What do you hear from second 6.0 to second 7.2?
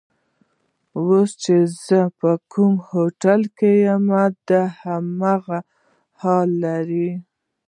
حال لري.